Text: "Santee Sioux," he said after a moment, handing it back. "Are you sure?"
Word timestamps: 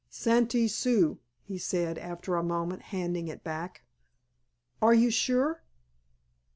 "Santee 0.09 0.67
Sioux," 0.67 1.19
he 1.43 1.59
said 1.59 1.99
after 1.99 2.35
a 2.35 2.41
moment, 2.41 2.81
handing 2.81 3.27
it 3.27 3.43
back. 3.43 3.83
"Are 4.81 4.95
you 4.95 5.11
sure?" 5.11 5.61